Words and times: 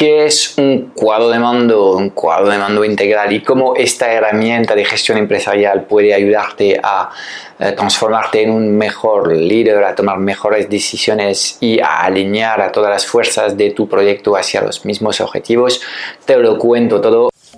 qué 0.00 0.24
es 0.24 0.56
un 0.56 0.92
cuadro 0.94 1.28
de 1.28 1.38
mando, 1.38 1.94
un 1.94 2.08
cuadro 2.08 2.48
de 2.48 2.56
mando 2.56 2.82
integral 2.86 3.30
y 3.34 3.42
cómo 3.42 3.76
esta 3.76 4.10
herramienta 4.10 4.74
de 4.74 4.82
gestión 4.86 5.18
empresarial 5.18 5.84
puede 5.84 6.14
ayudarte 6.14 6.80
a 6.82 7.10
eh, 7.58 7.72
transformarte 7.72 8.42
en 8.42 8.50
un 8.50 8.78
mejor 8.78 9.36
líder, 9.36 9.84
a 9.84 9.94
tomar 9.94 10.16
mejores 10.16 10.70
decisiones 10.70 11.58
y 11.60 11.80
a 11.80 12.00
alinear 12.00 12.62
a 12.62 12.72
todas 12.72 12.88
las 12.88 13.04
fuerzas 13.04 13.58
de 13.58 13.72
tu 13.72 13.90
proyecto 13.90 14.34
hacia 14.36 14.62
los 14.62 14.86
mismos 14.86 15.20
objetivos. 15.20 15.82
Te 16.24 16.38
lo 16.38 16.56
cuento 16.56 17.02
todo. 17.02 17.28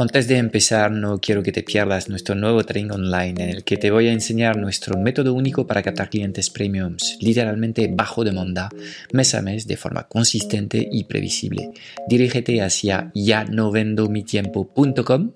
Antes 0.00 0.28
de 0.28 0.36
empezar, 0.36 0.92
no 0.92 1.18
quiero 1.20 1.42
que 1.42 1.50
te 1.50 1.64
pierdas 1.64 2.08
nuestro 2.08 2.36
nuevo 2.36 2.62
training 2.62 2.92
online 2.92 3.42
en 3.42 3.50
el 3.50 3.64
que 3.64 3.76
te 3.76 3.90
voy 3.90 4.06
a 4.06 4.12
enseñar 4.12 4.56
nuestro 4.56 4.96
método 4.96 5.34
único 5.34 5.66
para 5.66 5.82
captar 5.82 6.08
clientes 6.08 6.50
premiums, 6.50 7.18
literalmente 7.20 7.90
bajo 7.92 8.22
demanda, 8.22 8.68
mes 9.12 9.34
a 9.34 9.42
mes 9.42 9.66
de 9.66 9.76
forma 9.76 10.06
consistente 10.06 10.88
y 10.92 11.02
previsible. 11.02 11.72
Dirígete 12.08 12.62
hacia 12.62 13.10
ya 13.12 13.42
no 13.42 13.72
vendo 13.72 14.08
mi 14.08 14.22
tiempo.com 14.22 15.32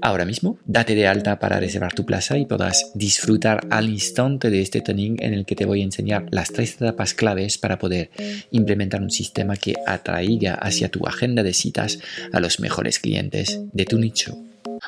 Ahora 0.00 0.24
mismo, 0.24 0.58
date 0.64 0.94
de 0.94 1.06
alta 1.06 1.38
para 1.38 1.60
reservar 1.60 1.92
tu 1.92 2.04
plaza 2.06 2.38
y 2.38 2.46
podrás 2.46 2.92
disfrutar 2.94 3.66
al 3.70 3.88
instante 3.88 4.50
de 4.50 4.60
este 4.60 4.80
training 4.80 5.16
en 5.20 5.34
el 5.34 5.44
que 5.44 5.56
te 5.56 5.66
voy 5.66 5.80
a 5.80 5.84
enseñar 5.84 6.26
las 6.30 6.52
tres 6.52 6.74
etapas 6.74 7.14
claves 7.14 7.58
para 7.58 7.78
poder 7.78 8.10
implementar 8.50 9.02
un 9.02 9.10
sistema 9.10 9.56
que 9.56 9.74
atraiga 9.86 10.54
hacia 10.54 10.88
tu 10.88 11.06
agenda 11.06 11.42
de 11.42 11.52
citas 11.52 11.98
a 12.32 12.40
los 12.40 12.60
mejores 12.60 12.98
clientes 12.98 13.60
de 13.72 13.84
tu 13.84 13.98
nicho. 13.98 14.36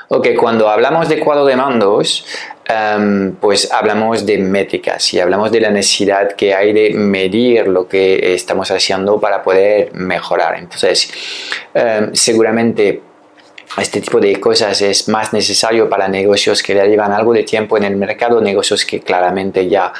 Ok, 0.09 0.29
cuando 0.39 0.69
hablamos 0.69 1.09
de 1.09 1.19
cuadro 1.19 1.45
de 1.45 1.57
mandos, 1.57 2.25
em, 2.69 3.35
pues 3.37 3.71
hablamos 3.73 4.25
de 4.25 4.39
métricas 4.39 5.13
y 5.15 5.21
hablamos 5.21 5.51
de 5.51 5.61
la 5.61 5.71
necesidad 5.71 6.33
que 6.33 6.55
hay 6.55 6.73
de 6.73 6.91
medir 6.95 7.67
lo 7.67 7.89
que 7.89 8.35
estamos 8.35 8.71
haciendo 8.71 9.21
para 9.21 9.43
poder 9.43 9.93
mejorar. 9.95 10.57
Entonces, 10.59 11.11
em, 11.75 12.15
seguramente 12.15 13.03
este 13.79 14.01
tipo 14.01 14.19
de 14.19 14.41
cosas 14.41 14.83
es 14.83 15.09
más 15.09 15.33
necesario 15.33 15.89
para 15.89 16.09
negocios 16.09 16.63
que 16.63 16.75
ya 16.75 16.87
llevan 16.87 17.13
algo 17.13 17.33
de 17.33 17.45
tiempo 17.45 17.77
en 17.77 17.85
el 17.85 17.97
mercado, 17.97 18.41
negocios 18.41 18.85
que 18.85 19.01
claramente 19.01 19.69
ya 19.69 19.93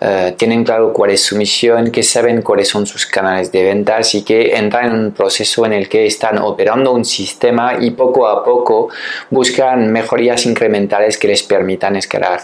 eh, 0.00 0.34
tienen 0.36 0.62
claro 0.62 0.92
cuál 0.92 1.10
es 1.10 1.22
su 1.22 1.36
misión, 1.36 1.90
que 1.90 2.04
saben 2.04 2.42
cuáles 2.42 2.68
son 2.68 2.86
sus 2.86 3.06
canales 3.06 3.50
de 3.50 3.64
ventas 3.64 4.14
y 4.14 4.22
que 4.22 4.54
entran 4.56 4.86
en 4.86 4.92
un 4.92 5.12
proceso 5.12 5.66
en 5.66 5.72
el 5.72 5.88
que 5.88 6.06
están 6.06 6.38
operando 6.38 6.92
un 6.92 7.04
sistema 7.04 7.76
y 7.80 7.90
poco 7.90 8.28
a 8.28 8.44
poco 8.44 8.88
buscan 9.30 9.90
mejorías 9.90 10.46
incrementales 10.46 11.18
que 11.18 11.28
les 11.28 11.42
permitan 11.42 11.96
escalar 11.96 12.40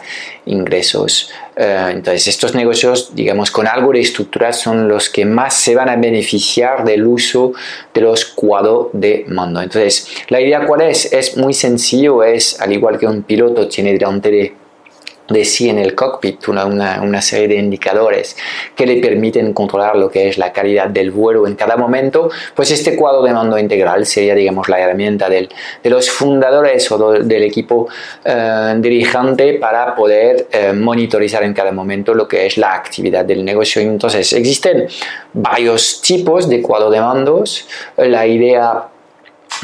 ingresos. 0.47 1.31
Eh, 1.57 1.89
entonces, 1.93 2.27
estos 2.29 2.55
negocios, 2.55 3.15
digamos, 3.15 3.51
con 3.51 3.67
algo 3.67 3.93
de 3.93 4.01
estructura 4.01 4.53
son 4.53 4.89
los 4.89 5.09
que 5.09 5.25
más 5.25 5.55
se 5.55 5.75
van 5.75 5.89
a 5.89 5.97
beneficiar 5.97 6.85
del 6.85 7.07
uso 7.07 7.53
de 7.93 8.01
los 8.01 8.25
cuadros 8.25 8.89
de 8.93 9.25
mando. 9.29 9.63
Entonces, 9.63 10.09
la 10.29 10.41
idea 10.41 10.67
cuál 10.67 10.83
es? 10.83 11.13
Es 11.13 11.37
muy 11.37 11.55
sencillo, 11.55 12.25
es 12.25 12.61
al 12.61 12.73
igual 12.73 12.99
que 12.99 13.07
un 13.07 13.23
piloto 13.23 13.69
tiene 13.69 13.93
delante 13.93 14.31
de 14.31 14.64
de 15.29 15.45
sí 15.45 15.71
en 15.71 15.79
el 15.79 15.95
cockpit 15.95 16.49
una, 16.49 16.67
una, 16.67 17.23
serie 17.23 17.49
de 17.49 17.57
indicadores 17.57 18.37
que 18.77 18.87
le 18.87 19.01
permiten 19.01 19.55
controlar 19.55 19.97
lo 19.97 20.11
que 20.11 20.29
es 20.29 20.37
la 20.37 20.53
calidad 20.53 20.89
del 20.89 21.11
vuelo 21.11 21.47
en 21.47 21.55
cada 21.55 21.77
momento, 21.77 22.31
pues 22.55 22.71
este 22.71 22.95
cuadro 22.95 23.23
de 23.23 23.33
mando 23.33 23.59
integral 23.59 24.05
sería, 24.05 24.35
digamos, 24.35 24.69
la 24.69 24.81
herramienta 24.81 25.31
del, 25.31 25.49
de 25.83 25.91
los 25.91 26.11
fundadores 26.11 26.91
o 26.93 27.13
del 27.13 27.43
equipo 27.43 27.89
eh, 28.25 28.75
dirigente 28.79 29.55
para 29.55 29.95
poder 29.95 30.49
eh, 30.53 30.73
monitorizar 30.73 31.43
en 31.43 31.55
cada 31.55 31.73
momento 31.73 32.13
lo 32.13 32.29
que 32.29 32.47
es 32.47 32.59
la 32.59 32.75
actividad 32.75 33.25
del 33.25 33.45
negocio. 33.45 33.81
Entonces, 33.81 34.33
existen 34.33 34.87
varios 35.33 36.03
tipos 36.03 36.49
de 36.49 36.61
cuadro 36.61 36.91
de 36.91 37.01
mandos. 37.01 37.67
La 37.97 38.27
idea 38.27 38.89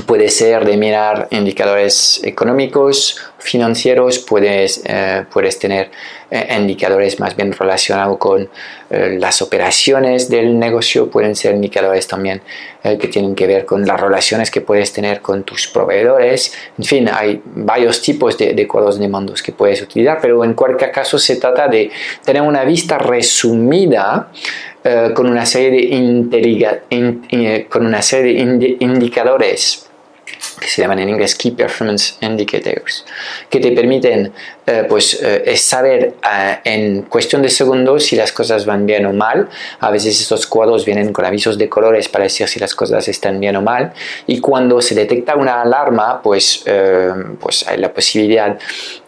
puede 0.06 0.28
ser 0.28 0.64
de 0.64 0.76
mirar 0.76 1.28
indicadores 1.30 2.20
económicos, 2.24 3.18
financieros, 3.40 4.18
puedes, 4.18 4.82
eh, 4.84 5.24
puedes 5.32 5.58
tener 5.58 5.90
eh, 6.30 6.56
indicadores 6.58 7.18
más 7.18 7.34
bien 7.34 7.52
relacionados 7.52 8.18
con 8.18 8.48
eh, 8.90 9.16
las 9.18 9.42
operaciones 9.42 10.28
del 10.28 10.58
negocio, 10.58 11.10
pueden 11.10 11.34
ser 11.34 11.54
indicadores 11.54 12.06
también 12.06 12.42
que 12.82 13.08
tienen 13.08 13.34
que 13.34 13.46
ver 13.46 13.66
con 13.66 13.86
las 13.86 14.00
relaciones 14.00 14.50
que 14.50 14.62
puedes 14.62 14.90
tener 14.90 15.20
con 15.20 15.42
tus 15.42 15.68
proveedores. 15.68 16.54
En 16.78 16.84
fin, 16.86 17.10
hay 17.12 17.42
varios 17.44 18.00
tipos 18.00 18.38
de, 18.38 18.54
de 18.54 18.66
cuadros 18.66 18.98
de 18.98 19.06
mandos 19.06 19.42
que 19.42 19.52
puedes 19.52 19.82
utilizar, 19.82 20.18
pero 20.22 20.42
en 20.44 20.54
cualquier 20.54 20.90
caso 20.90 21.18
se 21.18 21.36
trata 21.36 21.68
de 21.68 21.90
tener 22.24 22.40
una 22.40 22.64
vista 22.64 22.96
resumida 22.96 24.30
con 25.12 25.26
una 25.26 25.44
serie 25.44 25.72
de, 25.72 27.66
con 27.68 27.84
una 27.84 28.00
serie 28.00 28.46
de 28.46 28.76
indicadores 28.80 29.89
que 30.60 30.68
se 30.68 30.82
llaman 30.82 31.00
en 31.00 31.08
inglés 31.08 31.34
Key 31.34 31.52
Performance 31.52 32.16
Indicators, 32.20 33.04
que 33.48 33.58
te 33.58 33.72
permiten 33.72 34.32
eh, 34.70 34.84
pues, 34.88 35.20
eh, 35.20 35.56
saber 35.56 36.14
eh, 36.22 36.58
en 36.62 37.02
cuestión 37.02 37.42
de 37.42 37.48
segundos 37.48 38.04
si 38.04 38.14
las 38.14 38.30
cosas 38.30 38.64
van 38.66 38.86
bien 38.86 39.04
o 39.04 39.12
mal. 39.12 39.48
A 39.80 39.90
veces 39.90 40.20
estos 40.20 40.46
cuadros 40.46 40.84
vienen 40.84 41.12
con 41.12 41.24
avisos 41.24 41.58
de 41.58 41.68
colores 41.68 42.08
para 42.08 42.24
decir 42.24 42.46
si 42.46 42.60
las 42.60 42.74
cosas 42.74 43.08
están 43.08 43.40
bien 43.40 43.56
o 43.56 43.62
mal. 43.62 43.92
Y 44.28 44.38
cuando 44.38 44.80
se 44.80 44.94
detecta 44.94 45.34
una 45.34 45.62
alarma, 45.62 46.22
pues, 46.22 46.64
pues 47.40 47.66
hay 47.66 47.78
la 47.78 47.92
posibilidad, 47.92 48.58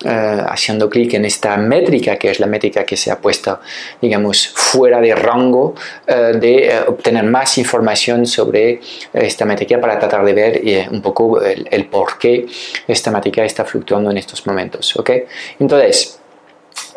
haciendo 0.04 0.88
clic 0.88 1.14
en 1.14 1.24
esta 1.24 1.56
métrica, 1.56 2.16
que 2.16 2.30
es 2.30 2.40
la 2.40 2.46
métrica 2.46 2.84
que 2.84 2.96
se 2.96 3.10
ha 3.10 3.18
puesto, 3.18 3.60
digamos, 4.00 4.48
fuera 4.48 5.00
de 5.00 5.14
rango, 5.14 5.74
de 6.06 6.80
obtener 6.86 7.24
más 7.24 7.58
información 7.58 8.26
sobre 8.26 8.80
esta 9.12 9.44
métrica 9.44 9.80
para 9.80 9.98
tratar 9.98 10.24
de 10.24 10.32
ver 10.32 10.88
un 10.90 11.02
poco 11.02 11.40
el, 11.40 11.84
por 11.86 12.18
qué 12.18 12.46
esta 12.88 13.10
métrica 13.10 13.44
está 13.44 13.64
fluctuando 13.64 14.10
en 14.10 14.18
estos 14.18 14.46
momentos. 14.46 14.96
¿okay? 14.96 15.24
Entonces, 15.58 16.18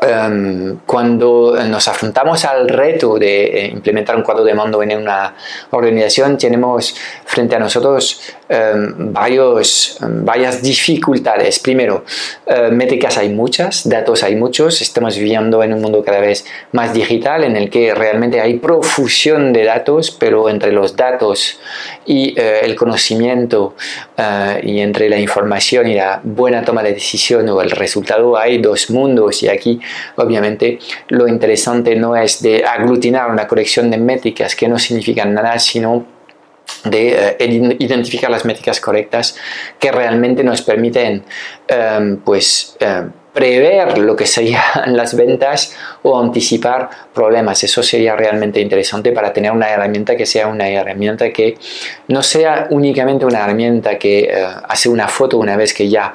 em, 0.01 0.77
cuando 0.85 1.55
nos 1.67 1.87
afrontamos 1.87 2.45
al 2.45 2.67
reto 2.67 3.17
de 3.17 3.45
eh, 3.45 3.65
implementar 3.67 4.15
un 4.15 4.23
cuadro 4.23 4.43
de 4.43 4.53
mando 4.53 4.81
en 4.83 4.97
una 4.97 5.35
organización, 5.71 6.37
tenemos 6.37 6.95
frente 7.25 7.55
a 7.55 7.59
nosotros 7.59 8.21
em, 8.49 9.13
varios, 9.13 9.97
varias 10.01 10.61
dificultades. 10.61 11.59
Primero, 11.59 12.03
eh, 12.45 12.69
métricas 12.71 13.17
hay 13.17 13.29
muchas, 13.29 13.87
datos 13.87 14.23
hay 14.23 14.35
muchos, 14.35 14.81
estamos 14.81 15.17
viviendo 15.17 15.63
en 15.63 15.73
un 15.73 15.81
mundo 15.81 16.03
cada 16.03 16.19
vez 16.19 16.45
más 16.71 16.93
digital 16.93 17.43
en 17.43 17.55
el 17.55 17.69
que 17.69 17.93
realmente 17.93 18.41
hay 18.41 18.59
profusión 18.59 19.53
de 19.53 19.63
datos, 19.63 20.11
pero 20.11 20.49
entre 20.49 20.71
los 20.71 20.95
datos 20.95 21.59
y 22.05 22.39
eh, 22.39 22.61
el 22.63 22.75
conocimiento 22.75 23.75
eh, 24.17 24.61
y 24.63 24.79
entre 24.79 25.09
la 25.09 25.19
información 25.19 25.87
y 25.87 25.95
la 25.95 26.21
buena 26.23 26.63
toma 26.63 26.83
de 26.83 26.93
decisión 26.93 27.47
o 27.49 27.61
el 27.61 27.71
resultado 27.71 28.37
hay 28.37 28.59
dos 28.59 28.89
mundos 28.89 29.43
y 29.43 29.49
aquí 29.49 29.79
obviamente 30.15 30.79
lo 31.09 31.27
interesante 31.27 31.95
no 31.95 32.15
es 32.15 32.41
de 32.41 32.63
aglutinar 32.63 33.29
una 33.29 33.47
colección 33.47 33.89
de 33.91 33.97
métricas 33.97 34.55
que 34.55 34.67
no 34.67 34.79
significan 34.79 35.33
nada, 35.33 35.57
sino 35.59 36.05
de 36.83 37.35
eh, 37.39 37.75
identificar 37.79 38.29
las 38.29 38.45
métricas 38.45 38.79
correctas 38.79 39.37
que 39.79 39.91
realmente 39.91 40.43
nos 40.43 40.61
permiten 40.61 41.23
em, 41.67 42.17
pues 42.17 42.75
em, 42.79 43.11
prever 43.33 43.97
lo 43.97 44.15
que 44.15 44.25
serían 44.25 44.63
las 44.95 45.15
ventas 45.15 45.75
o 46.03 46.19
anticipar 46.19 46.89
problemas. 47.13 47.63
Eso 47.63 47.83
sería 47.83 48.15
realmente 48.15 48.61
interesante 48.61 49.11
para 49.11 49.33
tener 49.33 49.51
una 49.51 49.69
herramienta 49.69 50.15
que 50.15 50.25
sea 50.25 50.47
una 50.47 50.69
herramienta 50.69 51.31
que 51.31 51.57
no 52.07 52.23
sea 52.23 52.67
únicamente 52.69 53.25
una 53.25 53.43
herramienta 53.43 53.97
que 53.97 54.19
eh, 54.19 54.47
hace 54.67 54.89
una 54.89 55.07
foto 55.07 55.37
una 55.37 55.57
vez 55.57 55.73
que 55.73 55.89
ya 55.89 56.13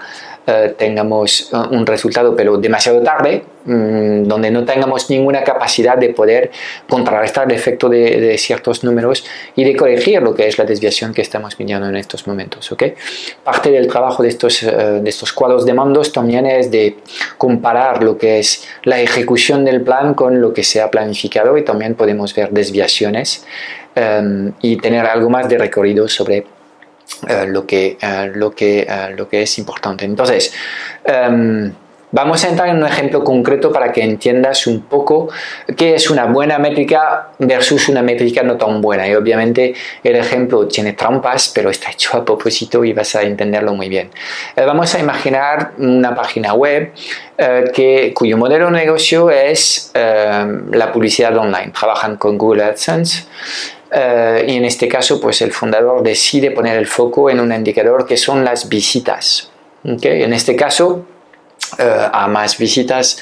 eh, 0.50 0.74
tengamos 0.76 1.50
un 1.70 1.86
resultado, 1.86 2.34
pero 2.34 2.56
demasiado 2.56 3.02
tarde, 3.02 3.44
Mm, 3.62 4.24
donde 4.24 4.50
no 4.50 4.64
tengamos 4.64 5.10
ninguna 5.10 5.44
capacidad 5.44 5.98
de 5.98 6.08
poder 6.08 6.50
contrarrestar 6.88 7.46
el 7.46 7.54
efecto 7.54 7.90
de, 7.90 8.38
ciertos 8.38 8.82
números 8.84 9.22
y 9.54 9.64
de 9.64 9.76
corregir 9.76 10.22
lo 10.22 10.34
que 10.34 10.48
es 10.48 10.56
la 10.56 10.64
desviación 10.64 11.12
que 11.12 11.20
estamos 11.20 11.58
viendo 11.58 11.86
en 11.86 11.96
estos 11.96 12.26
momentos. 12.26 12.72
¿okay? 12.72 12.94
Parte 13.44 13.70
del 13.70 13.86
trabajo 13.86 14.22
de 14.22 14.30
estos, 14.30 14.62
eh, 14.62 15.00
de 15.02 15.10
estos 15.10 15.34
cuadros 15.34 15.66
de 15.66 15.74
mandos 15.74 16.10
también 16.10 16.46
es 16.46 16.70
de 16.70 16.96
comparar 17.36 18.02
lo 18.02 18.16
que 18.16 18.38
es 18.38 18.66
la 18.84 18.98
ejecución 18.98 19.62
del 19.62 19.82
plan 19.82 20.14
con 20.14 20.40
lo 20.40 20.54
que 20.54 20.64
se 20.64 20.80
ha 20.80 20.90
planificado 20.90 21.58
y 21.58 21.62
también 21.62 21.94
podemos 21.96 22.34
ver 22.34 22.50
desviaciones 22.50 23.44
em, 23.94 24.52
y 24.62 24.76
tener 24.78 25.04
algo 25.04 25.28
más 25.28 25.50
de 25.50 25.58
recorrido 25.58 26.08
sobre 26.08 26.46
eh, 27.28 27.46
lo, 27.46 27.66
que, 27.66 27.98
eh, 28.00 28.32
lo, 28.34 28.50
que, 28.50 28.86
lo 29.16 29.28
que 29.28 29.42
es 29.42 29.58
importante. 29.58 30.04
Entonces, 30.04 30.52
em, 31.04 31.72
Vamos 32.12 32.44
a 32.44 32.48
entrar 32.48 32.68
en 32.68 32.78
un 32.78 32.86
ejemplo 32.86 33.22
concreto 33.22 33.70
para 33.70 33.92
que 33.92 34.02
entiendas 34.02 34.66
un 34.66 34.82
poco 34.82 35.28
qué 35.76 35.94
es 35.94 36.10
una 36.10 36.24
buena 36.24 36.58
métrica 36.58 37.28
versus 37.38 37.88
una 37.88 38.02
métrica 38.02 38.42
no 38.42 38.56
tan 38.56 38.80
buena. 38.80 39.06
Y 39.06 39.14
obviamente 39.14 39.74
el 40.02 40.16
ejemplo 40.16 40.66
tiene 40.66 40.94
trampas, 40.94 41.52
pero 41.54 41.70
está 41.70 41.90
hecho 41.92 42.16
a 42.16 42.24
propósito 42.24 42.84
y 42.84 42.92
vas 42.92 43.14
a 43.14 43.22
entenderlo 43.22 43.74
muy 43.74 43.88
bien. 43.88 44.10
Eh, 44.56 44.64
vamos 44.64 44.92
a 44.96 44.98
imaginar 44.98 45.72
una 45.78 46.12
página 46.12 46.52
web 46.54 46.92
eh, 47.38 47.64
que, 47.72 48.12
cuyo 48.12 48.36
modelo 48.36 48.66
de 48.66 48.72
negocio 48.72 49.30
es 49.30 49.92
eh, 49.94 50.46
la 50.72 50.90
publicidad 50.90 51.36
online. 51.36 51.70
Trabajan 51.70 52.16
con 52.16 52.36
Google 52.36 52.64
AdSense. 52.64 53.24
Y 53.92 54.56
en 54.56 54.64
este 54.64 54.86
caso, 54.88 55.20
pues 55.20 55.42
el 55.42 55.52
fundador 55.52 56.02
decide 56.02 56.50
poner 56.52 56.76
el 56.76 56.86
foco 56.86 57.28
en 57.30 57.40
un 57.40 57.52
indicador 57.52 58.06
que 58.06 58.16
son 58.16 58.44
las 58.44 58.68
visitas. 58.68 59.50
En 59.84 60.32
este 60.32 60.54
caso, 60.56 61.06
eh, 61.78 62.08
a 62.12 62.26
más 62.28 62.58
visitas, 62.58 63.18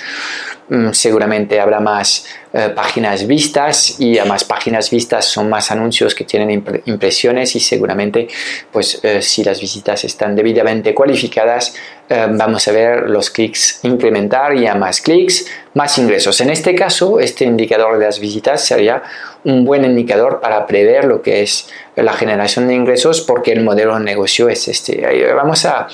seguramente 0.92 1.60
habrá 1.60 1.80
más 1.80 2.26
eh, 2.52 2.70
páginas 2.74 3.26
vistas 3.26 3.98
y 3.98 4.18
a 4.18 4.24
más 4.24 4.44
páginas 4.44 4.90
vistas 4.90 5.24
son 5.24 5.48
más 5.48 5.70
anuncios 5.70 6.14
que 6.14 6.24
tienen 6.24 6.62
impresiones 6.84 7.56
y 7.56 7.60
seguramente 7.60 8.28
pues 8.70 9.00
eh, 9.02 9.22
si 9.22 9.42
las 9.44 9.60
visitas 9.60 10.04
están 10.04 10.36
debidamente 10.36 10.94
cualificadas 10.94 11.74
vamos 12.08 12.66
a 12.66 12.72
ver 12.72 13.10
los 13.10 13.28
clics 13.28 13.80
incrementar 13.82 14.56
y 14.56 14.66
a 14.66 14.74
más 14.74 15.02
clics 15.02 15.44
más 15.74 15.98
ingresos. 15.98 16.40
En 16.40 16.48
este 16.48 16.74
caso 16.74 17.20
este 17.20 17.44
indicador 17.44 17.98
de 17.98 18.06
las 18.06 18.18
visitas 18.18 18.64
sería 18.64 19.02
un 19.44 19.66
buen 19.66 19.84
indicador 19.84 20.40
para 20.40 20.66
prever 20.66 21.04
lo 21.04 21.20
que 21.20 21.42
es 21.42 21.68
la 21.96 22.14
generación 22.14 22.66
de 22.66 22.74
ingresos 22.74 23.20
porque 23.20 23.52
el 23.52 23.62
modelo 23.62 23.94
de 23.98 24.04
negocio 24.04 24.48
es 24.48 24.68
este. 24.68 25.06
Vamos 25.34 25.66
a 25.66 25.86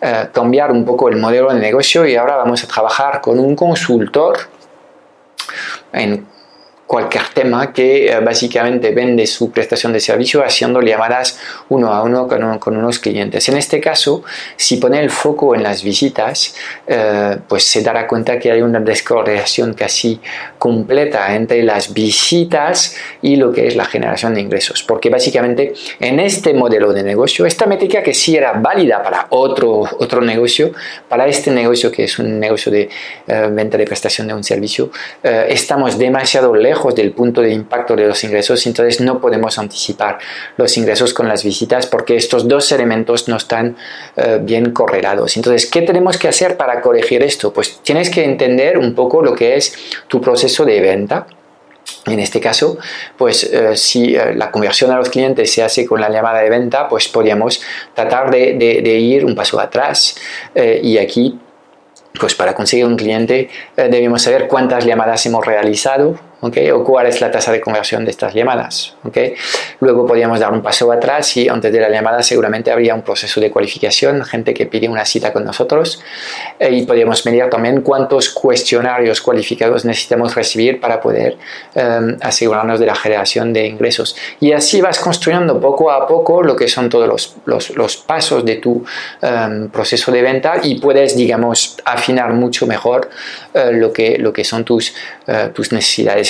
eh, 0.00 0.28
cambiar 0.32 0.70
un 0.70 0.84
poco 0.84 1.08
el 1.08 1.16
modelo 1.16 1.52
de 1.52 1.58
negocio 1.58 2.06
y 2.06 2.14
ahora 2.14 2.36
vamos 2.36 2.62
a 2.62 2.68
trabajar 2.68 3.20
con 3.20 3.38
un 3.40 3.56
consultor 3.56 4.38
en 5.92 6.27
cualquier 6.88 7.24
tema 7.34 7.70
que 7.70 8.10
eh, 8.10 8.18
básicamente 8.20 8.92
vende 8.92 9.26
su 9.26 9.50
prestación 9.50 9.92
de 9.92 10.00
servicio 10.00 10.42
haciendo 10.42 10.80
llamadas 10.80 11.38
uno 11.68 11.92
a 11.92 12.02
uno 12.02 12.26
con, 12.26 12.76
unos 12.78 12.98
clientes. 12.98 13.46
En 13.50 13.58
este 13.58 13.78
caso, 13.78 14.24
si 14.56 14.78
pone 14.78 14.98
el 14.98 15.10
foco 15.10 15.54
en 15.54 15.62
las 15.62 15.82
visitas, 15.82 16.54
eh, 16.86 17.36
pues 17.46 17.64
se 17.64 17.82
dará 17.82 18.06
cuenta 18.06 18.38
que 18.38 18.50
hay 18.50 18.62
una 18.62 18.80
descorrelación 18.80 19.74
casi 19.74 20.18
completa 20.58 21.34
entre 21.36 21.62
las 21.62 21.92
visitas 21.92 22.96
y 23.20 23.36
lo 23.36 23.52
que 23.52 23.66
es 23.66 23.76
la 23.76 23.84
generación 23.84 24.32
de 24.32 24.40
ingresos. 24.40 24.82
Porque 24.82 25.10
básicamente 25.10 25.74
en 26.00 26.18
este 26.20 26.54
modelo 26.54 26.94
de 26.94 27.02
negocio, 27.02 27.44
esta 27.44 27.66
métrica 27.66 28.02
que 28.02 28.14
sí 28.14 28.34
era 28.34 28.52
válida 28.52 29.02
para 29.02 29.26
otro, 29.28 29.80
otro 29.80 30.22
negocio, 30.22 30.72
para 31.06 31.26
este 31.26 31.50
negocio 31.50 31.92
que 31.92 32.04
es 32.04 32.18
un 32.18 32.40
negocio 32.40 32.72
de 32.72 32.88
eh, 33.26 33.48
venta 33.52 33.76
de 33.76 33.84
prestación 33.84 34.26
de 34.26 34.32
un 34.32 34.42
servicio, 34.42 34.90
estamos 35.22 35.98
demasiado 35.98 36.54
lejos 36.54 36.77
del 36.94 37.12
punto 37.12 37.40
de 37.40 37.50
impacto 37.52 37.94
de 37.96 38.06
los 38.06 38.22
ingresos, 38.24 38.66
entonces 38.66 39.00
no 39.00 39.20
podemos 39.20 39.58
anticipar 39.58 40.18
los 40.56 40.76
ingresos 40.76 41.12
con 41.12 41.28
las 41.28 41.44
visitas 41.44 41.86
porque 41.86 42.16
estos 42.16 42.46
dos 42.46 42.70
elementos 42.72 43.28
no 43.28 43.36
están 43.36 43.76
eh, 44.16 44.38
bien 44.40 44.72
correlados. 44.72 45.36
Entonces, 45.36 45.66
¿qué 45.66 45.82
tenemos 45.82 46.16
que 46.16 46.28
hacer 46.28 46.56
para 46.56 46.80
corregir 46.80 47.22
esto? 47.22 47.52
Pues 47.52 47.80
tienes 47.82 48.10
que 48.10 48.24
entender 48.24 48.78
un 48.78 48.94
poco 48.94 49.22
lo 49.22 49.34
que 49.34 49.56
es 49.56 49.74
tu 50.06 50.20
proceso 50.20 50.64
de 50.64 50.80
venta. 50.80 51.26
En 52.06 52.20
este 52.20 52.38
caso, 52.38 52.78
pues 53.16 53.44
eh, 53.44 53.76
si 53.76 54.14
eh, 54.14 54.34
la 54.34 54.50
conversión 54.50 54.90
a 54.90 54.96
los 54.96 55.08
clientes 55.08 55.52
se 55.52 55.62
hace 55.62 55.86
con 55.86 56.00
la 56.00 56.10
llamada 56.10 56.40
de 56.40 56.50
venta, 56.50 56.88
pues 56.88 57.08
podríamos 57.08 57.60
tratar 57.94 58.30
de, 58.30 58.98
ir 58.98 59.24
un 59.24 59.34
paso 59.34 59.58
atrás 59.60 60.16
y 60.54 60.98
aquí 60.98 61.38
pues 62.18 62.34
para 62.34 62.54
conseguir 62.54 62.84
un 62.86 62.96
cliente 62.96 63.48
debemos 63.76 64.22
saber 64.22 64.48
cuántas 64.48 64.84
llamadas 64.84 65.24
hemos 65.26 65.46
realizado, 65.46 66.18
o 66.40 66.84
cuál 66.84 67.06
es 67.06 67.20
la 67.20 67.30
tasa 67.30 67.50
de 67.50 67.60
conversión 67.60 68.04
de 68.04 68.10
estas 68.10 68.32
llamadas. 68.34 68.94
Luego 69.80 70.06
podríamos 70.06 70.38
dar 70.38 70.52
un 70.52 70.62
paso 70.62 70.90
atrás 70.92 71.36
y 71.36 71.48
antes 71.48 71.72
de 71.72 71.80
la 71.80 71.88
llamada 71.88 72.22
seguramente 72.22 72.70
habría 72.70 72.94
un 72.94 73.02
proceso 73.02 73.40
de 73.40 73.50
cualificación, 73.50 74.24
gente 74.24 74.54
que 74.54 74.66
pide 74.66 74.88
una 74.88 75.04
cita 75.04 75.32
con 75.32 75.44
nosotros 75.44 76.02
eh, 76.58 76.70
y 76.70 76.86
podríamos 76.86 77.24
medir 77.26 77.48
también 77.50 77.82
cuántos 77.82 78.30
cuestionarios 78.30 79.20
cualificados 79.20 79.84
necesitamos 79.84 80.34
recibir 80.34 80.80
para 80.80 81.00
poder 81.00 81.36
em, 81.74 82.16
asegurarnos 82.20 82.80
de 82.80 82.86
la 82.86 82.94
generación 82.94 83.52
de 83.52 83.66
ingresos. 83.66 84.16
Y 84.40 84.52
así 84.52 84.80
vas 84.80 84.98
construyendo 84.98 85.60
poco 85.60 85.90
a 85.90 86.06
poco 86.06 86.42
lo 86.42 86.54
que 86.54 86.68
son 86.68 86.88
todos 86.88 87.08
los, 87.08 87.36
los, 87.46 87.70
los 87.70 87.96
pasos 87.96 88.44
de 88.44 88.56
tu 88.56 88.84
em, 89.22 89.68
proceso 89.70 90.12
de 90.12 90.22
venta 90.22 90.60
y 90.62 90.78
puedes, 90.80 91.16
digamos, 91.16 91.76
afinar 91.84 92.32
mucho 92.32 92.66
mejor 92.66 93.08
eh, 93.54 93.70
lo, 93.72 93.92
que, 93.92 94.18
lo 94.18 94.32
que 94.32 94.44
son 94.44 94.64
tus, 94.64 94.94
eh, 95.26 95.50
tus 95.54 95.72
necesidades 95.72 96.27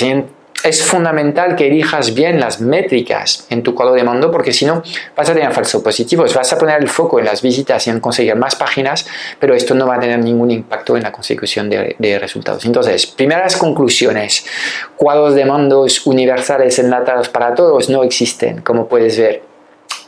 es 0.65 0.83
fundamental 0.83 1.55
que 1.55 1.69
elijas 1.69 2.15
bien 2.15 2.41
las 2.41 2.61
métricas 2.61 3.47
en 3.51 3.63
tu 3.63 3.75
cuadro 3.75 3.95
de 3.95 4.03
mando 4.03 4.31
porque 4.31 4.53
si 4.53 4.67
no 4.67 4.83
vas 5.17 5.31
a 5.31 5.35
tener 5.35 5.53
falsos 5.53 5.83
positivos, 5.83 6.35
vas 6.35 6.53
a 6.53 6.59
poner 6.59 6.81
el 6.83 6.89
foco 6.89 7.19
en 7.19 7.27
las 7.27 7.43
visitas 7.43 7.87
y 7.87 7.91
en 7.91 8.01
conseguir 8.01 8.35
más 8.35 8.57
páginas, 8.57 9.07
pero 9.39 9.55
esto 9.55 9.75
no 9.75 9.87
va 9.87 9.97
a 9.97 10.01
tener 10.01 10.19
ningún 10.19 10.51
impacto 10.51 10.97
en 10.97 11.05
la 11.05 11.13
consecución 11.13 11.71
de, 11.71 11.95
de 11.99 12.19
resultados. 12.19 12.65
Entonces, 12.65 13.07
primeras 13.07 13.57
conclusiones, 13.57 14.47
cuadros 14.97 15.35
de 15.35 15.45
mandos 15.45 16.07
universales 16.07 16.79
enlatados 16.79 17.29
para 17.29 17.55
todos 17.55 17.89
no 17.89 18.03
existen, 18.03 18.61
como 18.63 18.89
puedes 18.89 19.17
ver 19.19 19.48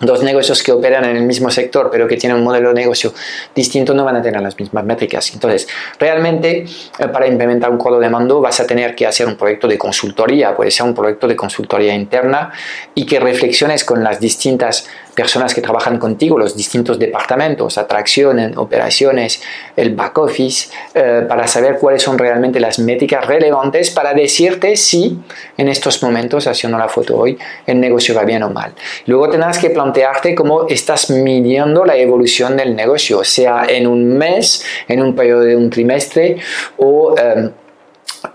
dos 0.01 0.23
negocios 0.23 0.63
que 0.63 0.73
operan 0.73 1.05
en 1.05 1.17
el 1.17 1.25
mismo 1.25 1.51
sector 1.51 1.91
pero 1.91 2.09
que 2.09 2.17
tienen 2.17 2.39
un 2.39 2.45
modelo 2.45 2.69
de 2.69 2.75
negocio 2.75 3.13
distinto 3.55 3.95
no 3.95 4.05
van 4.05 4.17
a 4.17 4.23
tener 4.23 4.41
las 4.41 4.59
mismas 4.59 4.85
métricas. 4.85 5.33
Entonces, 5.33 5.69
realmente 5.99 6.65
eh, 6.99 7.09
para 7.13 7.27
implementar 7.27 7.71
un 7.71 7.79
cuadro 7.79 8.01
de 8.01 8.09
mando 8.09 8.41
vas 8.41 8.61
a 8.61 8.67
tener 8.67 8.95
que 8.95 9.07
hacer 9.07 9.27
un 9.27 9.37
proyecto 9.37 9.69
de 9.69 9.79
consultoría, 9.79 10.57
puede 10.57 10.71
ser 10.71 10.87
un 10.87 10.95
proyecto 10.95 11.29
de 11.29 11.37
consultoría 11.37 11.95
interna 11.95 12.51
y 12.95 13.07
que 13.07 13.21
reflexiones 13.21 13.85
con 13.85 14.03
las 14.03 14.21
distintas 14.21 14.87
personas 15.15 15.55
que 15.55 15.61
trabajan 15.61 15.99
contigo, 15.99 16.39
los 16.39 16.57
distintos 16.57 16.99
departamentos, 16.99 17.77
atracciones, 17.79 18.57
operaciones, 18.57 19.43
el 19.77 19.95
back 19.95 20.17
office, 20.19 20.71
eh, 20.95 21.27
para 21.29 21.47
saber 21.47 21.77
cuáles 21.79 22.03
son 22.03 22.17
realmente 22.17 22.61
las 22.61 22.79
métricas 22.79 23.27
relevantes 23.27 23.91
para 23.91 24.15
decirte 24.15 24.77
si 24.77 25.19
en 25.57 25.69
estos 25.69 26.03
momentos, 26.03 26.47
haciendo 26.47 26.79
la 26.79 26.89
foto 26.89 27.19
hoy, 27.19 27.39
el 27.67 27.81
negocio 27.81 28.15
va 28.15 28.25
bien 28.25 28.43
o 28.43 28.51
mal. 28.51 28.73
Luego 29.07 29.29
tendrás 29.29 29.59
que 29.59 29.71
plantearte 29.91 30.35
cómo 30.35 30.69
estás 30.69 31.11
midiendo 31.11 31.85
la 31.85 31.97
evolución 31.97 32.57
del 32.57 32.77
negocio, 32.77 33.25
sea 33.25 33.65
en 33.69 33.87
un 33.87 34.17
mes, 34.17 34.65
en 34.87 35.03
un 35.03 35.15
periodo 35.15 35.43
de 35.43 35.57
un 35.57 35.71
trimestre 35.71 36.37
o... 36.79 37.15
Eh, 37.19 37.51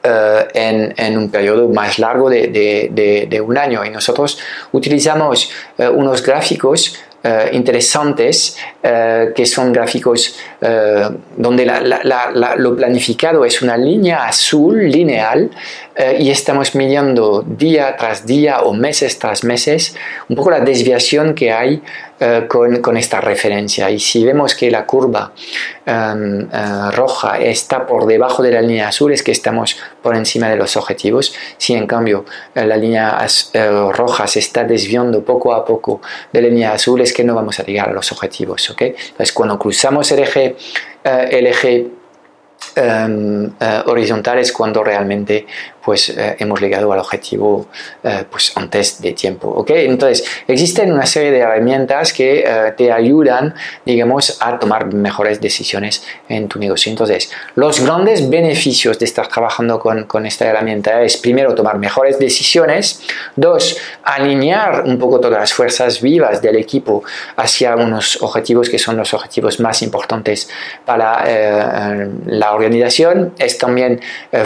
eh, 0.03 0.93
en, 0.97 1.17
un 1.17 1.29
periodo 1.29 1.69
más 1.69 1.99
largo 1.99 2.27
de, 2.27 3.43
un 3.45 3.55
año. 3.55 3.85
Y 3.85 3.91
nosotros 3.91 4.39
utilizamos 4.71 5.51
eh, 5.77 5.87
unos 5.87 6.23
gráficos 6.23 6.95
eh, 7.25 7.49
interesantes 7.53 8.57
que 9.35 9.47
son 9.47 9.73
gráficos 9.73 10.37
donde 11.35 11.65
la, 11.65 11.81
la, 11.81 12.55
lo 12.55 12.75
planificado 12.75 13.43
es 13.43 13.63
una 13.63 13.75
línea 13.77 14.27
azul 14.27 14.87
lineal 14.87 15.49
y 16.19 16.29
estamos 16.29 16.75
midiendo 16.75 17.41
día 17.41 17.95
tras 17.97 18.27
día 18.27 18.61
o 18.61 18.73
meses 18.73 19.17
tras 19.17 19.43
meses 19.43 19.95
un 20.29 20.35
poco 20.35 20.51
la 20.51 20.59
desviación 20.59 21.33
que 21.33 21.51
hay 21.51 21.81
eh, 22.17 22.47
con, 22.47 22.95
esta 22.95 23.19
referencia. 23.19 23.89
Y 23.91 23.99
si 23.99 24.23
vemos 24.23 24.55
que 24.55 24.71
la 24.71 24.85
curva 24.85 25.33
em, 25.85 26.43
eh, 26.43 26.91
roja 26.91 27.37
está 27.39 27.85
por 27.85 28.05
debajo 28.05 28.41
de 28.41 28.51
la 28.51 28.61
línea 28.61 28.87
azul, 28.87 29.11
es 29.11 29.21
que 29.21 29.33
estamos 29.33 29.77
por 30.01 30.15
encima 30.15 30.47
de 30.47 30.55
los 30.55 30.77
objetivos. 30.77 31.33
Si 31.57 31.73
en 31.73 31.85
cambio 31.85 32.23
eh, 32.55 32.65
la 32.65 32.77
línea 32.77 33.27
roja 33.91 34.27
se 34.27 34.39
está 34.39 34.63
desviando 34.63 35.25
poco 35.25 35.53
a 35.53 35.65
poco 35.65 35.99
de 36.31 36.41
la 36.41 36.47
línea 36.47 36.71
azul, 36.71 37.01
es 37.01 37.11
que 37.11 37.25
no 37.25 37.35
vamos 37.35 37.59
a 37.59 37.63
llegar 37.63 37.89
a 37.89 37.91
los 37.91 38.09
objetivos. 38.13 38.69
¿okay? 38.69 38.95
Entonces, 38.97 39.33
cuando 39.33 39.59
cruzamos 39.59 40.09
el 40.13 40.19
eje, 40.19 40.55
el 41.03 41.47
eje 41.47 41.87
em, 42.75 43.51
horizontal 43.87 44.39
es 44.39 44.53
cuando 44.53 44.85
realmente 44.85 45.45
pues 45.85 46.09
eh, 46.09 46.35
hemos 46.39 46.59
llegado 46.59 46.91
al 46.91 46.99
objetivo 46.99 47.67
eh, 48.03 48.25
pues 48.29 48.51
antes 48.55 48.99
de 49.01 49.13
tiempo. 49.13 49.47
¿ok? 49.49 49.69
Entonces, 49.69 50.25
existen 50.47 50.91
una 50.91 51.05
serie 51.05 51.31
de 51.31 51.39
herramientas 51.39 52.11
que 52.11 52.39
eh, 52.39 52.73
te 52.75 52.91
ayudan, 52.91 53.53
digamos, 53.85 54.37
a 54.41 54.57
tomar 54.57 54.91
mejores 54.93 55.39
decisiones 55.39 56.03
en 56.27 56.47
tu 56.47 56.57
negocio. 56.59 56.89
Entonces, 56.89 57.31
los 57.55 57.79
grandes 57.85 58.29
beneficios 58.29 58.97
de 58.97 59.05
estar 59.05 59.27
trabajando 59.27 59.79
con, 59.79 60.05
con 60.05 60.25
esta 60.25 60.45
herramienta 60.45 61.03
es, 61.03 61.17
primero, 61.17 61.53
tomar 61.53 61.77
mejores 61.77 62.17
decisiones, 62.17 63.01
dos, 63.35 63.77
alinear 64.03 64.83
un 64.85 64.97
poco 64.97 65.19
todas 65.19 65.39
las 65.39 65.53
fuerzas 65.53 66.01
vivas 66.01 66.41
del 66.41 66.55
equipo 66.55 67.03
hacia 67.35 67.75
unos 67.75 68.21
objetivos 68.21 68.69
que 68.69 68.79
son 68.79 68.97
los 68.97 69.13
objetivos 69.13 69.59
más 69.59 69.81
importantes 69.83 70.49
para 70.83 71.25
la 72.25 72.53
organización, 72.53 73.33
es 73.37 73.57
también 73.57 74.01
eh, 74.31 74.43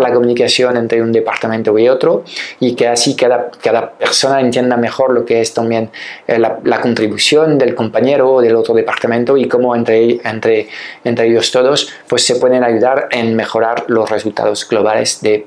la 0.00 0.12
comunicación 0.12 0.76
entre 0.76 1.02
un 1.02 1.12
departamento 1.12 1.78
y 1.78 1.88
otro 1.88 2.24
y 2.60 2.74
que 2.74 2.88
así 2.88 3.16
cada, 3.16 3.50
cada 3.62 3.90
persona 3.92 4.40
entienda 4.40 4.76
mejor 4.76 5.12
lo 5.12 5.24
que 5.24 5.40
es 5.40 5.54
también 5.54 5.90
eh, 6.26 6.38
la, 6.38 6.58
la, 6.64 6.80
contribución 6.80 7.58
del 7.58 7.74
compañero 7.74 8.32
o 8.32 8.40
del 8.40 8.56
otro 8.56 8.74
departamento 8.74 9.36
y 9.36 9.48
cómo 9.48 9.74
entre, 9.74 10.20
entre, 10.24 10.68
entre 11.04 11.28
ellos 11.28 11.50
todos 11.50 11.92
pues 12.06 12.24
se 12.24 12.36
pueden 12.36 12.64
ayudar 12.64 13.08
en 13.10 13.34
mejorar 13.34 13.84
los 13.88 14.08
resultados 14.10 14.68
globales 14.68 15.20
de 15.22 15.46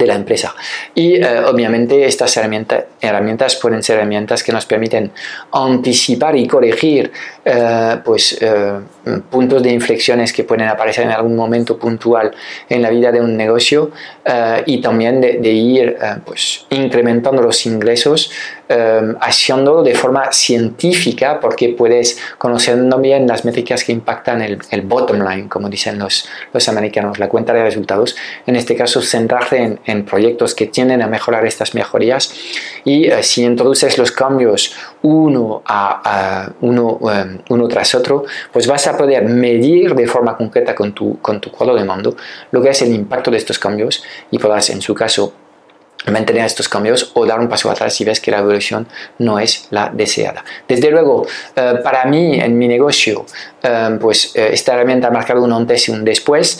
de 0.00 0.06
la 0.06 0.14
empresa. 0.14 0.54
Y 0.94 1.16
eh, 1.16 1.44
obviamente 1.44 2.04
estas 2.06 2.36
herramientas, 2.36 2.84
herramientas 3.00 3.56
pueden 3.56 3.82
ser 3.82 3.98
herramientas 3.98 4.42
que 4.42 4.50
nos 4.50 4.64
permiten 4.66 5.12
anticipar 5.52 6.36
y 6.36 6.46
corregir 6.46 7.12
eh, 7.44 7.96
pues, 8.04 8.38
eh, 8.40 8.80
puntos 9.28 9.62
de 9.62 9.70
inflexiones 9.70 10.32
que 10.32 10.44
pueden 10.44 10.68
aparecer 10.68 11.04
en 11.04 11.12
algún 11.12 11.36
momento 11.36 11.76
puntual 11.76 12.32
en 12.68 12.82
la 12.82 12.90
vida 12.90 13.12
de 13.12 13.20
un 13.20 13.36
negocio 13.36 13.90
y 14.66 14.80
también 14.80 15.20
de, 15.20 15.50
ir 15.50 15.96
pues, 16.24 16.66
incrementando 16.70 17.42
los 17.42 17.66
ingresos 17.66 18.30
haciéndolo 19.20 19.82
de 19.82 19.94
forma 19.94 20.30
científica 20.30 21.40
porque 21.40 21.70
puedes 21.70 22.18
conocer 22.38 22.76
bien 23.00 23.26
las 23.26 23.44
métricas 23.44 23.82
que 23.82 23.90
impactan 23.90 24.42
el, 24.42 24.58
el 24.70 24.82
bottom 24.82 25.26
line, 25.28 25.48
como 25.48 25.68
dicen 25.68 25.98
los, 25.98 26.28
los 26.52 26.68
americanos, 26.68 27.18
la 27.18 27.28
cuenta 27.28 27.52
de 27.52 27.64
resultados. 27.64 28.16
En 28.46 28.54
este 28.56 28.76
caso, 28.76 29.02
centrarse 29.02 29.78
en 29.84 29.89
en, 29.90 30.04
proyectos 30.04 30.54
que 30.54 30.66
tienden 30.66 31.02
a 31.02 31.06
mejorar 31.06 31.46
estas 31.46 31.74
mejorías 31.74 32.34
y 32.84 33.06
eh, 33.06 33.22
si 33.22 33.44
introduces 33.44 33.98
los 33.98 34.12
cambios 34.12 34.74
uno, 35.02 35.62
a, 35.66 36.48
eh, 36.48 36.54
uno, 36.60 37.68
tras 37.68 37.94
otro, 37.94 38.24
pues 38.52 38.66
vas 38.66 38.86
a 38.86 38.96
poder 38.96 39.24
medir 39.24 39.94
de 39.94 40.06
forma 40.06 40.36
concreta 40.36 40.74
con 40.74 40.92
tu, 40.92 41.18
con 41.20 41.40
tu 41.40 41.50
cuadro 41.50 41.74
de 41.74 41.84
mando 41.84 42.16
lo 42.50 42.62
que 42.62 42.70
es 42.70 42.82
el 42.82 42.92
impacto 42.92 43.30
de 43.30 43.36
estos 43.36 43.58
cambios 43.58 44.02
y 44.30 44.38
podrás 44.38 44.70
en 44.70 44.80
su 44.80 44.94
caso 44.94 45.32
mantener 46.06 46.46
estos 46.46 46.66
cambios 46.68 47.10
o 47.12 47.26
dar 47.26 47.38
un 47.38 47.48
paso 47.48 47.70
atrás 47.70 47.94
si 47.94 48.04
ves 48.04 48.20
que 48.20 48.30
la 48.30 48.38
evolución 48.38 48.88
no 49.18 49.38
es 49.38 49.66
la 49.70 49.90
deseada. 49.90 50.42
Desde 50.66 50.90
luego, 50.90 51.26
eh, 51.54 51.74
para 51.84 52.06
mí 52.06 52.40
en 52.40 52.56
mi 52.56 52.68
negocio, 52.68 53.26
pues 54.00 54.32
esta 54.34 54.72
herramienta 54.72 55.08
ha 55.08 55.10
marcado 55.10 55.42
un 55.42 55.52
antes 55.52 55.88
y 55.88 55.92
un 55.92 56.02
después. 56.02 56.58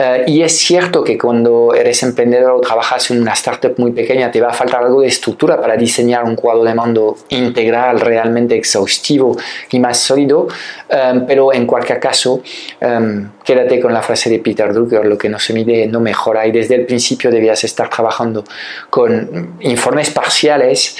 Eh, 0.00 0.24
y 0.28 0.42
es 0.42 0.56
cierto 0.56 1.02
que 1.02 1.18
cuando 1.18 1.74
eres 1.74 2.04
emprendedor 2.04 2.52
o 2.52 2.60
trabajas 2.60 3.10
en 3.10 3.20
una 3.20 3.32
startup 3.32 3.74
muy 3.78 3.90
pequeña 3.90 4.30
te 4.30 4.40
va 4.40 4.50
a 4.50 4.52
faltar 4.52 4.84
algo 4.84 5.00
de 5.00 5.08
estructura 5.08 5.60
para 5.60 5.76
diseñar 5.76 6.22
un 6.22 6.36
cuadro 6.36 6.62
de 6.62 6.72
mando 6.72 7.16
integral, 7.30 7.98
realmente 7.98 8.54
exhaustivo 8.54 9.36
y 9.72 9.80
más 9.80 9.98
sólido, 9.98 10.46
eh, 10.88 11.22
pero 11.26 11.52
en 11.52 11.66
cualquier 11.66 11.98
caso, 11.98 12.40
eh, 12.80 13.26
quédate 13.42 13.80
con 13.80 13.92
la 13.92 14.00
frase 14.00 14.30
de 14.30 14.38
Peter 14.38 14.72
Drucker, 14.72 15.04
lo 15.04 15.18
que 15.18 15.28
no 15.28 15.40
se 15.40 15.52
mide 15.52 15.88
no 15.88 15.98
mejora 15.98 16.46
y 16.46 16.52
desde 16.52 16.76
el 16.76 16.86
principio 16.86 17.32
debías 17.32 17.64
estar 17.64 17.90
trabajando 17.90 18.44
con 18.90 19.56
informes 19.60 20.10
parciales 20.10 20.96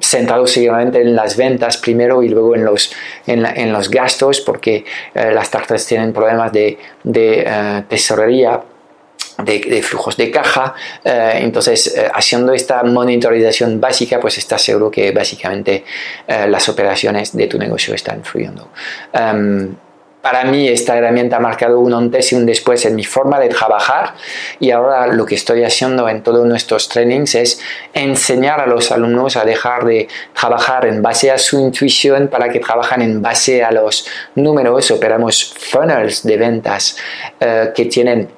centrados 0.00 0.50
seguramente 0.50 1.00
en 1.00 1.16
las 1.16 1.36
ventas 1.36 1.78
primero 1.78 2.22
y 2.22 2.28
luego 2.28 2.54
en 2.54 2.64
los, 2.64 2.92
en, 3.26 3.72
los 3.72 3.90
gastos 3.90 4.40
porque 4.40 4.84
las 5.14 5.46
startups 5.46 5.86
tienen 5.86 6.12
problemas 6.12 6.52
de, 6.52 6.78
de 7.04 7.46
tesorería 7.88 8.62
de, 9.44 9.82
flujos 9.82 10.16
de 10.16 10.30
caja. 10.30 10.74
Eh, 11.04 11.40
entonces, 11.42 11.94
eh, 11.94 12.08
haciendo 12.12 12.52
esta 12.52 12.82
monitorización 12.82 13.80
básica, 13.80 14.18
pues 14.20 14.38
estás 14.38 14.62
seguro 14.62 14.90
que 14.90 15.10
básicamente 15.12 15.84
eh, 16.26 16.46
las 16.48 16.68
operaciones 16.68 17.36
de 17.36 17.46
tu 17.46 17.58
negocio 17.58 17.94
están 17.94 18.24
fluyendo. 18.24 18.70
Em, 19.12 19.74
para 20.26 20.42
mí 20.42 20.66
esta 20.66 20.98
herramienta 20.98 21.36
ha 21.36 21.38
marcado 21.38 21.78
un 21.78 21.94
antes 21.94 22.32
y 22.32 22.34
un 22.34 22.46
después 22.46 22.84
en 22.84 22.96
mi 22.96 23.04
forma 23.04 23.38
de 23.38 23.48
trabajar 23.48 24.14
y 24.58 24.72
ahora 24.72 25.06
lo 25.06 25.24
que 25.24 25.36
estoy 25.36 25.62
haciendo 25.62 26.08
en 26.08 26.24
todos 26.24 26.44
nuestros 26.44 26.88
trainings 26.88 27.36
es 27.36 27.60
enseñar 27.94 28.60
a 28.60 28.66
los 28.66 28.90
alumnos 28.90 29.36
a 29.36 29.44
dejar 29.44 29.84
de 29.84 30.08
trabajar 30.34 30.84
en 30.86 31.00
base 31.00 31.30
a 31.30 31.38
su 31.38 31.60
intuición 31.60 32.26
para 32.26 32.48
que 32.48 32.58
trabajen 32.58 33.02
en 33.02 33.22
base 33.22 33.62
a 33.62 33.70
los 33.70 34.04
números. 34.34 34.90
Operamos 34.90 35.54
funnels 35.56 36.24
de 36.24 36.36
ventas 36.36 36.96
eh, 37.38 37.70
que 37.72 37.84
tienen 37.84 38.28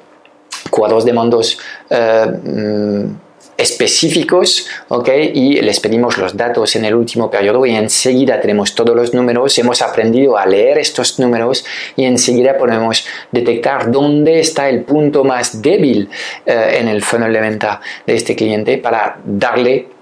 cuadros 0.70 1.06
de 1.06 1.12
mandos 1.14 1.58
eh, 1.88 2.26
mm, 2.26 3.27
específicos, 3.58 4.68
¿ok? 4.86 5.08
Y 5.34 5.60
les 5.60 5.80
pedimos 5.80 6.16
los 6.16 6.36
datos 6.36 6.76
en 6.76 6.84
el 6.84 6.94
último 6.94 7.28
periodo 7.28 7.66
y 7.66 7.74
enseguida 7.74 8.40
tenemos 8.40 8.74
todos 8.74 8.94
los 8.94 9.12
números, 9.12 9.58
hemos 9.58 9.82
aprendido 9.82 10.38
a 10.38 10.46
leer 10.46 10.78
estos 10.78 11.18
números 11.18 11.64
y 11.96 12.04
enseguida 12.04 12.56
podemos 12.56 13.04
detectar 13.32 13.90
dónde 13.90 14.38
está 14.38 14.68
el 14.68 14.84
punto 14.84 15.24
más 15.24 15.60
débil 15.60 16.08
eh, 16.46 16.78
en 16.80 16.86
el 16.86 17.02
funnel 17.02 17.32
de 17.32 17.40
venta 17.40 17.80
de 18.06 18.14
este 18.14 18.36
cliente 18.36 18.78
para 18.78 19.18
darle 19.24 19.98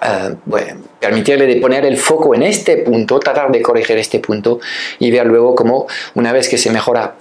Uh, 0.00 0.36
bueno, 0.44 0.80
permitirle 1.00 1.46
de 1.46 1.56
poner 1.56 1.84
el 1.84 1.96
foco 1.96 2.32
en 2.32 2.44
este 2.44 2.76
punto, 2.76 3.18
tratar 3.18 3.50
de 3.50 3.60
corregir 3.60 3.98
este 3.98 4.20
punto 4.20 4.60
y 5.00 5.10
ver 5.10 5.26
luego 5.26 5.56
cómo 5.56 5.88
una 6.14 6.32
vez 6.32 6.48
que 6.48 6.56
se 6.56 6.70
mejora 6.70 7.16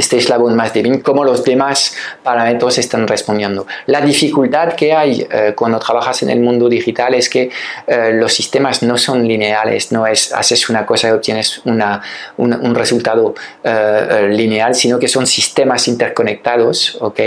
este 0.00 0.16
eslabón 0.16 0.56
más 0.56 0.72
débil, 0.72 1.02
cómo 1.02 1.24
los 1.24 1.44
demás 1.44 1.94
parámetros 2.22 2.78
están 2.78 3.06
respondiendo. 3.06 3.66
La 3.86 4.00
dificultad 4.00 4.72
que 4.72 4.92
hay 4.92 5.26
eh, 5.30 5.52
cuando 5.54 5.78
trabajas 5.78 6.22
en 6.22 6.30
el 6.30 6.40
mundo 6.40 6.68
digital 6.68 7.14
es 7.14 7.28
que 7.28 7.50
eh, 7.86 8.12
los 8.14 8.32
sistemas 8.32 8.82
no 8.82 8.96
son 8.96 9.28
lineales, 9.28 9.92
no 9.92 10.06
es 10.06 10.32
haces 10.32 10.68
una 10.70 10.86
cosa 10.86 11.08
y 11.08 11.10
obtienes 11.12 11.60
una, 11.66 12.02
un 12.38 12.74
resultado 12.74 13.34
eh, 13.62 14.28
lineal, 14.30 14.74
sino 14.74 14.98
que 14.98 15.06
son 15.06 15.26
sistemas 15.26 15.86
interconectados, 15.88 16.96
¿ok? 17.00 17.20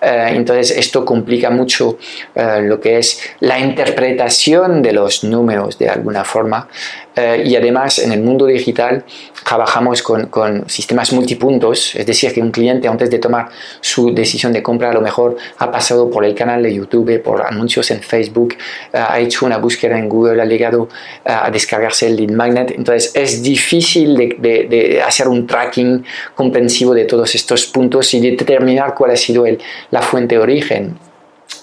entonces 0.00 0.70
esto 0.70 1.04
complica 1.04 1.50
mucho 1.50 1.98
lo 2.34 2.80
que 2.80 2.98
es 2.98 3.20
la 3.40 3.58
interpretación 3.58 4.82
de 4.82 4.92
los 4.92 5.24
números 5.24 5.78
de 5.78 5.88
alguna 5.88 6.24
forma 6.24 6.68
y 7.44 7.56
además 7.56 7.98
en 7.98 8.12
el 8.12 8.22
mundo 8.22 8.46
digital 8.46 9.04
trabajamos 9.44 10.02
con, 10.02 10.26
con 10.26 10.68
sistemas 10.68 11.12
multipuntos, 11.12 11.94
es 11.94 12.05
decir, 12.06 12.32
que 12.32 12.40
un 12.40 12.50
cliente 12.50 12.88
antes 12.88 13.10
de 13.10 13.18
tomar 13.18 13.48
su 13.80 14.14
decisión 14.14 14.52
de 14.52 14.62
compra 14.62 14.90
a 14.90 14.94
lo 14.94 15.00
mejor 15.00 15.36
ha 15.58 15.70
pasado 15.70 16.10
por 16.10 16.24
el 16.24 16.34
canal 16.34 16.62
de 16.62 16.74
YouTube, 16.74 17.20
por 17.22 17.42
anuncios 17.42 17.90
en 17.90 18.00
Facebook, 18.00 18.54
eh, 18.92 18.98
ha 18.98 19.18
hecho 19.18 19.46
una 19.46 19.58
búsqueda 19.58 19.98
en 19.98 20.08
Google, 20.08 20.40
ha 20.40 20.44
llegado 20.46 20.88
eh, 21.24 21.30
a 21.32 21.50
descargarse 21.50 22.06
el 22.06 22.16
lead 22.16 22.30
magnet. 22.30 22.72
Entonces 22.76 23.12
es 23.14 23.42
difícil 23.42 24.16
de, 24.16 24.66
de, 24.68 25.02
hacer 25.02 25.28
un 25.28 25.46
tracking 25.46 26.04
comprensivo 26.34 26.94
de 26.94 27.04
todos 27.04 27.34
estos 27.34 27.66
puntos 27.66 28.12
y 28.14 28.20
determinar 28.20 28.94
cuál 28.94 29.10
ha 29.10 29.16
sido 29.16 29.46
el, 29.46 29.58
la 29.90 30.02
fuente 30.02 30.36
de 30.36 30.40
origen. 30.40 30.98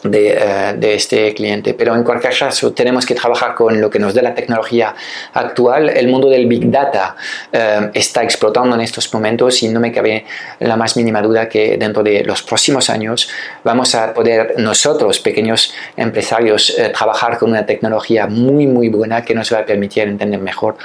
Eh, 0.05 0.73
de, 0.77 0.95
este 0.95 1.33
cliente. 1.33 1.73
Pero 1.73 1.95
en 1.95 2.03
cualquier 2.03 2.37
caso, 2.37 2.73
tenemos 2.73 3.05
que 3.05 3.15
trabajar 3.15 3.55
con 3.55 3.79
lo 3.79 3.89
que 3.89 3.99
nos 3.99 4.13
da 4.13 4.21
la 4.21 4.35
tecnología 4.35 4.93
actual. 5.33 5.89
El 5.89 6.07
mundo 6.07 6.29
del 6.29 6.45
Big 6.45 6.69
Data 6.69 7.15
eh, 7.51 7.89
está 7.93 8.21
explotando 8.21 8.75
en 8.75 8.81
estos 8.81 9.13
momentos 9.13 9.63
y 9.63 9.69
no 9.69 9.79
me 9.79 9.91
cabe 9.91 10.25
la 10.59 10.75
más 10.75 10.97
mínima 10.97 11.21
duda 11.21 11.47
que 11.47 11.77
dentro 11.77 12.03
de 12.03 12.23
los 12.23 12.43
próximos 12.43 12.89
años 12.89 13.29
vamos 13.63 13.95
a 13.95 14.13
poder 14.13 14.55
nosotros, 14.57 15.19
pequeños 15.19 15.73
empresarios, 15.95 16.77
eh, 16.77 16.89
trabajar 16.89 17.37
con 17.37 17.51
una 17.51 17.65
tecnología 17.65 18.27
muy, 18.27 18.67
muy 18.67 18.89
buena 18.89 19.23
que 19.23 19.33
nos 19.33 19.53
va 19.53 19.59
a 19.59 19.65
permitir 19.65 20.03
entender 20.03 20.39
mejor 20.39 20.75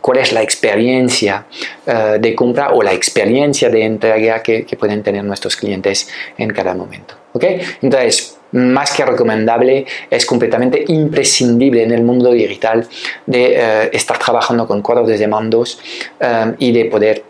cuál 0.00 0.18
es 0.18 0.32
la 0.32 0.42
experiencia 0.42 1.46
de 1.84 2.34
compra 2.34 2.70
o 2.70 2.82
la 2.82 2.92
experiencia 2.92 3.68
de 3.70 3.84
entrega 3.84 4.42
que, 4.42 4.64
que 4.64 4.76
pueden 4.76 5.02
tener 5.02 5.24
nuestros 5.24 5.56
clientes 5.56 6.08
en 6.36 6.50
cada 6.50 6.74
momento. 6.74 7.14
¿ok? 7.32 7.44
Entonces, 7.82 8.37
más 8.52 8.92
que 8.92 9.04
recomendable, 9.04 9.86
es 10.10 10.26
completamente 10.26 10.84
imprescindible 10.88 11.82
en 11.82 11.92
el 11.92 12.02
mundo 12.02 12.32
digital 12.32 12.86
de 13.26 13.54
eh, 13.56 13.90
estar 13.92 14.18
trabajando 14.18 14.66
con 14.66 14.82
cuadros 14.82 15.08
de 15.08 15.28
mandos 15.28 15.78
eh, 16.20 16.54
y 16.58 16.72
de 16.72 16.84
poder 16.86 17.24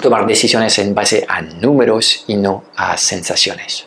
tomar 0.00 0.26
decisiones 0.26 0.78
en 0.78 0.94
base 0.94 1.24
a 1.28 1.42
números 1.42 2.24
y 2.26 2.36
no 2.36 2.64
a 2.76 2.96
sensaciones 2.96 3.86